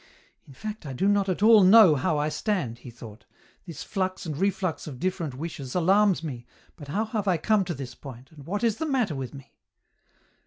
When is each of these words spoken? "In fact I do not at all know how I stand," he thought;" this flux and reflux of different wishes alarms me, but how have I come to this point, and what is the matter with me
"In 0.47 0.53
fact 0.55 0.83
I 0.87 0.93
do 0.93 1.07
not 1.07 1.29
at 1.29 1.43
all 1.43 1.63
know 1.63 1.93
how 1.93 2.17
I 2.17 2.27
stand," 2.27 2.79
he 2.79 2.89
thought;" 2.89 3.25
this 3.67 3.83
flux 3.83 4.25
and 4.25 4.35
reflux 4.35 4.87
of 4.87 4.99
different 4.99 5.35
wishes 5.35 5.75
alarms 5.75 6.23
me, 6.23 6.47
but 6.75 6.87
how 6.87 7.05
have 7.05 7.27
I 7.27 7.37
come 7.37 7.63
to 7.65 7.75
this 7.75 7.93
point, 7.93 8.31
and 8.31 8.43
what 8.47 8.63
is 8.63 8.77
the 8.77 8.87
matter 8.87 9.13
with 9.13 9.35
me 9.35 9.53